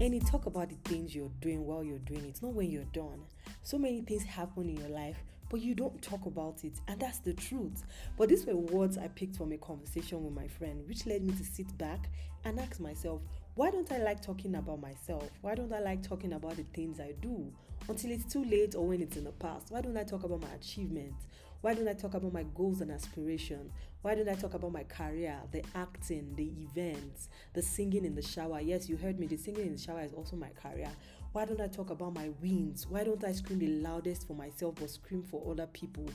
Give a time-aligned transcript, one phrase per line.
[0.00, 3.20] Any talk about the things you're doing while you're doing it, not when you're done.
[3.64, 5.16] So many things happen in your life,
[5.50, 7.82] but you don't talk about it, and that's the truth.
[8.16, 11.32] But these were words I picked from a conversation with my friend, which led me
[11.32, 12.08] to sit back
[12.44, 13.22] and ask myself,
[13.56, 15.28] why don't I like talking about myself?
[15.40, 17.52] Why don't I like talking about the things I do
[17.88, 19.72] until it's too late or when it's in the past?
[19.72, 21.26] Why don't I talk about my achievements?
[21.60, 23.72] Why don't I talk about my goals and aspirations?
[24.02, 28.22] Why don't I talk about my career, the acting, the events, the singing in the
[28.22, 28.60] shower?
[28.60, 30.90] Yes, you heard me, the singing in the shower is also my career.
[31.32, 32.86] Why don't I talk about my wins?
[32.88, 36.08] Why don't I scream the loudest for myself but scream for other people?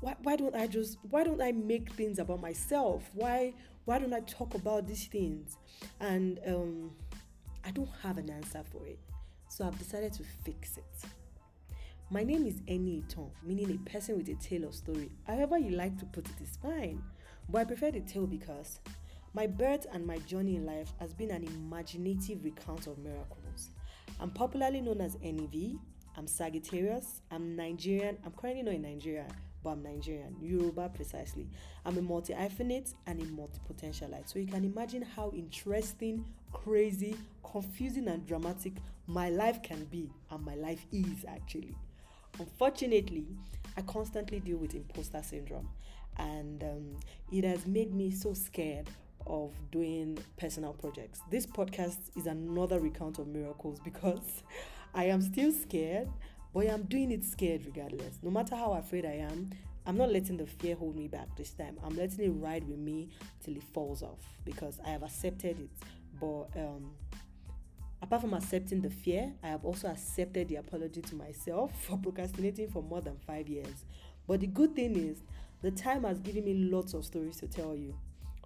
[0.00, 3.10] Why, why don't I just why don't I make things about myself?
[3.12, 3.52] Why
[3.84, 5.58] why don't I talk about these things?
[6.00, 6.92] And um,
[7.64, 8.98] I don't have an answer for it.
[9.48, 11.04] So I've decided to fix it.
[12.12, 15.12] My name is Enitan, meaning a person with a tale of story.
[15.28, 17.00] However you like to put it is fine.
[17.48, 18.80] But I prefer the tale because
[19.32, 23.70] my birth and my journey in life has been an imaginative recount of miracles.
[24.18, 25.78] I'm popularly known as Eniivy.
[26.16, 27.22] I'm Sagittarius.
[27.30, 28.18] I'm Nigerian.
[28.24, 29.28] I'm currently not in Nigeria,
[29.62, 31.46] but I'm Nigerian, Yoruba precisely.
[31.84, 34.28] I'm a multi hyphenate and a multi potentialite.
[34.28, 37.14] So you can imagine how interesting, crazy,
[37.44, 38.72] confusing, and dramatic
[39.06, 41.76] my life can be, and my life is actually.
[42.38, 43.26] Unfortunately,
[43.76, 45.68] I constantly deal with imposter syndrome,
[46.18, 46.96] and um,
[47.32, 48.88] it has made me so scared
[49.26, 51.20] of doing personal projects.
[51.30, 54.42] This podcast is another recount of miracles because
[54.94, 56.08] I am still scared,
[56.52, 58.18] but I'm doing it scared regardless.
[58.22, 59.50] No matter how afraid I am,
[59.86, 61.78] I'm not letting the fear hold me back this time.
[61.82, 63.08] I'm letting it ride with me
[63.42, 65.70] till it falls off because I have accepted it.
[66.20, 66.90] But um,
[68.02, 72.70] Apart from accepting the fear, I have also accepted the apology to myself for procrastinating
[72.70, 73.84] for more than five years.
[74.26, 75.22] But the good thing is,
[75.62, 77.94] the time has given me lots of stories to tell you.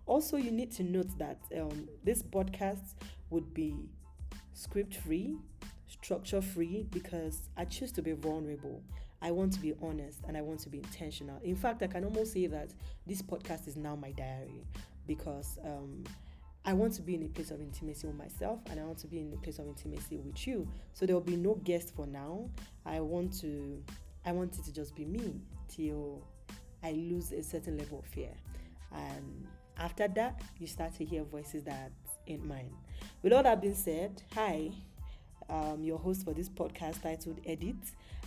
[0.06, 2.94] Also, you need to note that um, this podcast
[3.30, 3.74] would be
[4.52, 5.36] script free,
[5.86, 8.82] structure free, because I choose to be vulnerable.
[9.22, 11.40] I want to be honest and I want to be intentional.
[11.42, 12.70] In fact, I can almost say that
[13.06, 14.66] this podcast is now my diary
[15.06, 16.04] because um,
[16.66, 19.06] I want to be in a place of intimacy with myself and I want to
[19.06, 20.66] be in a place of intimacy with you.
[20.94, 22.48] So there will be no guest for now.
[22.86, 23.82] I want to
[24.24, 26.22] I want it to just be me till
[26.82, 28.30] I lose a certain level of fear.
[28.92, 31.90] And after that, you start to hear voices that
[32.26, 32.72] ain't mine.
[33.22, 34.70] With all that being said, hi,
[35.48, 37.76] um, your host for this podcast titled Edit,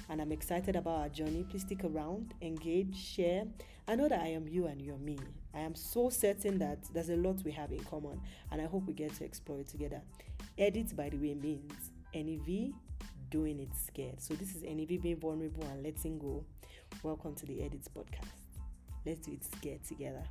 [0.09, 1.45] and I'm excited about our journey.
[1.49, 3.45] Please stick around, engage, share.
[3.87, 5.17] I know that I am you and you're me.
[5.53, 8.85] I am so certain that there's a lot we have in common, and I hope
[8.85, 10.01] we get to explore it together.
[10.57, 12.73] Edit, by the way, means Eniivy
[13.29, 14.21] doing it scared.
[14.21, 16.43] So this is Eniivy being vulnerable and letting go.
[17.03, 18.27] Welcome to the Edits podcast.
[19.05, 20.23] Let's do it scared together.